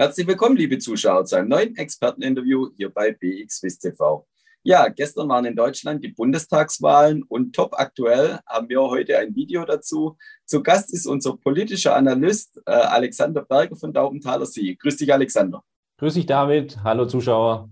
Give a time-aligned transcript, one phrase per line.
[0.00, 4.28] Herzlich willkommen, liebe Zuschauer, zu einem neuen Experteninterview hier bei BXWIS TV.
[4.62, 9.64] Ja, gestern waren in Deutschland die Bundestagswahlen und top aktuell haben wir heute ein Video
[9.64, 10.16] dazu.
[10.44, 14.76] Zu Gast ist unser politischer Analyst äh, Alexander Berger von Daubenthaler See.
[14.76, 15.64] Grüß dich, Alexander.
[15.96, 16.78] Grüß dich, David.
[16.84, 17.68] Hallo, Zuschauer.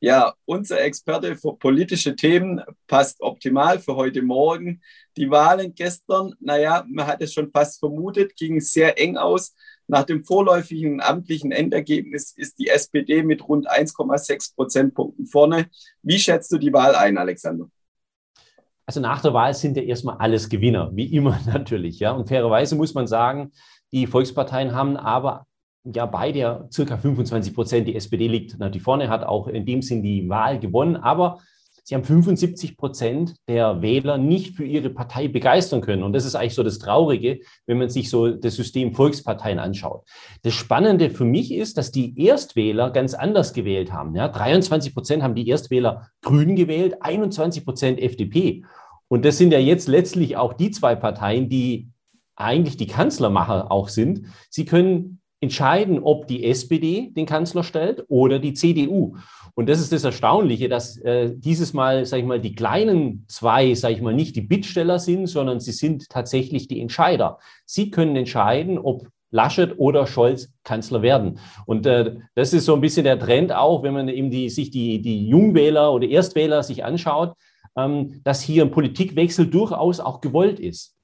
[0.00, 4.80] Ja, unser Experte für politische Themen passt optimal für heute Morgen.
[5.18, 9.54] Die Wahlen gestern, naja, man hat es schon fast vermutet, gingen sehr eng aus.
[9.88, 15.66] Nach dem vorläufigen amtlichen Endergebnis ist die SPD mit rund 1,6 Prozentpunkten vorne.
[16.02, 17.68] Wie schätzt du die Wahl ein, Alexander?
[18.86, 21.98] Also nach der Wahl sind ja erstmal alles Gewinner, wie immer natürlich.
[21.98, 22.12] Ja.
[22.12, 23.52] Und fairerweise muss man sagen,
[23.92, 25.46] die Volksparteien haben aber
[25.84, 27.88] ja beide circa 25 Prozent.
[27.88, 30.96] Die SPD liegt natürlich vorne, hat auch in dem Sinn die Wahl gewonnen.
[30.96, 31.40] Aber
[31.84, 36.04] Sie haben 75 Prozent der Wähler nicht für ihre Partei begeistern können.
[36.04, 40.04] Und das ist eigentlich so das Traurige, wenn man sich so das System Volksparteien anschaut.
[40.42, 44.14] Das Spannende für mich ist, dass die Erstwähler ganz anders gewählt haben.
[44.14, 48.64] Ja, 23 Prozent haben die Erstwähler Grünen gewählt, 21 Prozent FDP.
[49.08, 51.88] Und das sind ja jetzt letztlich auch die zwei Parteien, die
[52.36, 54.26] eigentlich die Kanzlermacher auch sind.
[54.50, 59.16] Sie können entscheiden, ob die SPD den Kanzler stellt oder die CDU.
[59.54, 63.74] Und das ist das Erstaunliche, dass äh, dieses Mal, sage ich mal, die kleinen zwei,
[63.74, 67.38] sage ich mal, nicht die Bittsteller sind, sondern sie sind tatsächlich die Entscheider.
[67.66, 71.40] Sie können entscheiden, ob Laschet oder Scholz Kanzler werden.
[71.66, 74.70] Und äh, das ist so ein bisschen der Trend auch, wenn man eben die, sich
[74.70, 77.34] die, die Jungwähler oder Erstwähler sich anschaut,
[77.76, 80.94] ähm, dass hier ein Politikwechsel durchaus auch gewollt ist.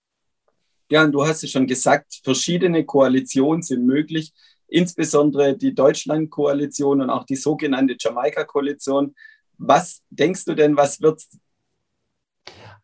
[0.91, 4.33] Ja, und du hast es schon gesagt, verschiedene Koalitionen sind möglich
[4.69, 9.15] insbesondere die Deutschland-Koalition und auch die sogenannte Jamaika-Koalition.
[9.57, 11.23] Was denkst du denn, was wird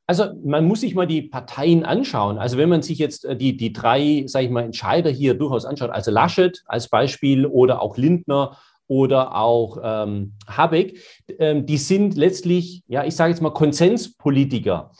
[0.06, 2.36] also man muss sich mal die Parteien anschauen.
[2.36, 5.64] Also wenn man sich jetzt äh, die, die drei, sage ich mal, Entscheider hier durchaus
[5.64, 10.98] anschaut, also Laschet als Beispiel oder auch Lindner oder auch ähm, Habeck,
[11.38, 14.92] ähm, die sind letztlich, ja, ich sage jetzt mal Konsenspolitiker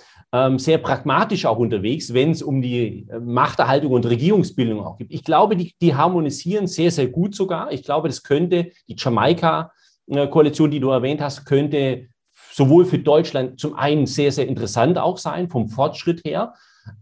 [0.56, 5.06] sehr pragmatisch auch unterwegs, wenn es um die äh, Machterhaltung und Regierungsbildung auch geht.
[5.11, 7.71] Ich glaube, die, die harmonisieren sehr, sehr gut sogar.
[7.71, 12.09] Ich glaube, das könnte die Jamaika-Koalition, die du erwähnt hast, könnte
[12.53, 16.55] sowohl für Deutschland zum einen sehr, sehr interessant auch sein, vom Fortschritt her.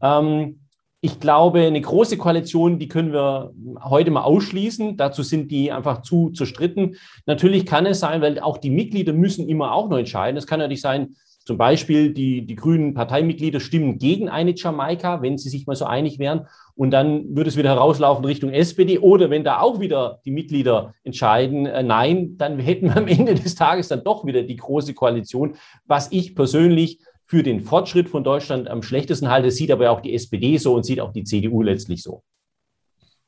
[0.03, 0.60] Ähm,
[1.00, 4.97] ich glaube, eine große Koalition, die können wir heute mal ausschließen.
[4.97, 6.97] Dazu sind die einfach zu zerstritten.
[7.26, 10.37] Natürlich kann es sein, weil auch die Mitglieder müssen immer auch noch entscheiden.
[10.37, 15.38] Es kann natürlich sein, zum Beispiel die, die grünen Parteimitglieder stimmen gegen eine Jamaika, wenn
[15.38, 16.47] sie sich mal so einig wären.
[16.75, 18.98] Und dann würde es wieder herauslaufen Richtung SPD.
[18.98, 23.34] Oder wenn da auch wieder die Mitglieder entscheiden, äh, nein, dann hätten wir am Ende
[23.34, 28.24] des Tages dann doch wieder die große Koalition, was ich persönlich für den Fortschritt von
[28.24, 29.50] Deutschland am schlechtesten halte.
[29.50, 32.22] Sieht aber auch die SPD so und sieht auch die CDU letztlich so.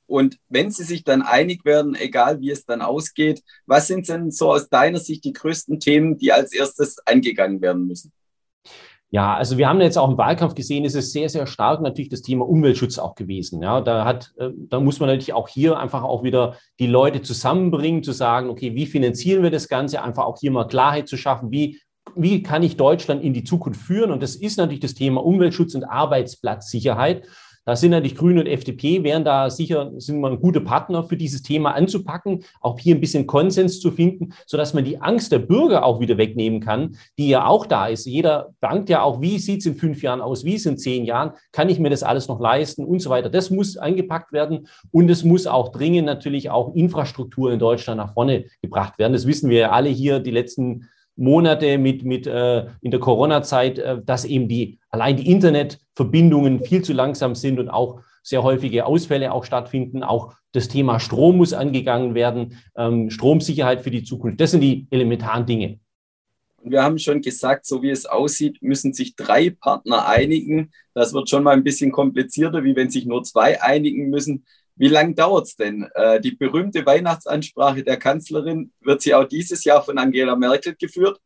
[0.06, 4.30] Und wenn sie sich dann einig werden, egal wie es dann ausgeht, was sind denn
[4.30, 8.12] so aus deiner Sicht die größten Themen, die als erstes angegangen werden müssen?
[9.10, 12.08] Ja, also wir haben jetzt auch im Wahlkampf gesehen, es ist sehr, sehr stark natürlich
[12.08, 13.62] das Thema Umweltschutz auch gewesen.
[13.62, 17.22] Ja, da hat, äh, da muss man natürlich auch hier einfach auch wieder die Leute
[17.22, 20.02] zusammenbringen, zu sagen, okay, wie finanzieren wir das Ganze?
[20.02, 21.80] Einfach auch hier mal Klarheit zu schaffen, wie
[22.16, 24.10] wie kann ich Deutschland in die Zukunft führen?
[24.10, 27.26] Und das ist natürlich das Thema Umweltschutz und Arbeitsplatzsicherheit.
[27.66, 31.16] Da sind natürlich Grüne und FDP, wären da sicher, sind wir ein guter Partner für
[31.16, 35.38] dieses Thema anzupacken, auch hier ein bisschen Konsens zu finden, sodass man die Angst der
[35.38, 38.04] Bürger auch wieder wegnehmen kann, die ja auch da ist.
[38.04, 41.04] Jeder bangt ja auch, wie sieht es in fünf Jahren aus, wie es in zehn
[41.04, 43.30] Jahren, kann ich mir das alles noch leisten und so weiter.
[43.30, 48.12] Das muss eingepackt werden und es muss auch dringend natürlich auch Infrastruktur in Deutschland nach
[48.12, 49.14] vorne gebracht werden.
[49.14, 53.78] Das wissen wir ja alle hier die letzten Monate mit, mit äh, in der Corona-Zeit,
[53.78, 58.86] äh, dass eben die allein die Internetverbindungen viel zu langsam sind und auch sehr häufige
[58.86, 60.02] Ausfälle auch stattfinden.
[60.02, 64.40] Auch das Thema Strom muss angegangen werden, ähm, Stromsicherheit für die Zukunft.
[64.40, 65.78] Das sind die elementaren Dinge.
[66.62, 70.72] Wir haben schon gesagt, so wie es aussieht, müssen sich drei Partner einigen.
[70.94, 74.46] Das wird schon mal ein bisschen komplizierter, wie wenn sich nur zwei einigen müssen.
[74.76, 75.88] Wie lange dauert es denn?
[75.94, 81.20] Äh, die berühmte Weihnachtsansprache der Kanzlerin, wird sie auch dieses Jahr von Angela Merkel geführt?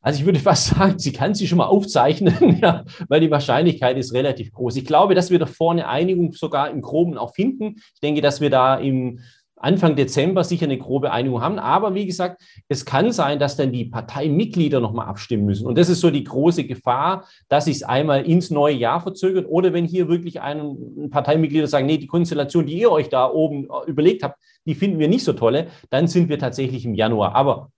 [0.00, 3.98] Also ich würde fast sagen, sie kann sie schon mal aufzeichnen, ja, weil die Wahrscheinlichkeit
[3.98, 4.76] ist relativ groß.
[4.76, 7.76] Ich glaube, dass wir da vorne Einigung sogar im Groben auch finden.
[7.94, 9.20] Ich denke, dass wir da im
[9.60, 11.58] Anfang Dezember sicher eine grobe Einigung haben.
[11.58, 15.66] Aber wie gesagt, es kann sein, dass dann die Parteimitglieder nochmal abstimmen müssen.
[15.66, 19.46] Und das ist so die große Gefahr, dass sich es einmal ins neue Jahr verzögert
[19.48, 23.64] oder wenn hier wirklich ein Parteimitglieder sagen, nee, die Konstellation, die ihr euch da oben
[23.64, 27.34] äh, überlegt habt, die finden wir nicht so tolle, dann sind wir tatsächlich im Januar.
[27.34, 27.70] Aber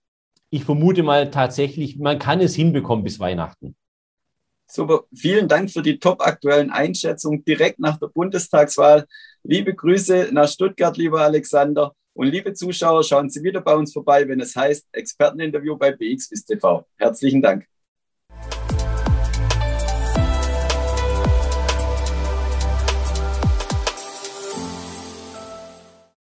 [0.49, 3.75] ich vermute mal tatsächlich, man kann es hinbekommen bis Weihnachten.
[4.73, 9.05] Super, vielen Dank für die top aktuellen Einschätzungen direkt nach der Bundestagswahl.
[9.43, 11.93] Liebe Grüße nach Stuttgart, lieber Alexander.
[12.13, 16.47] Und liebe Zuschauer, schauen Sie wieder bei uns vorbei, wenn es heißt Experteninterview bei BXWIST
[16.47, 16.87] TV.
[16.95, 17.67] Herzlichen Dank.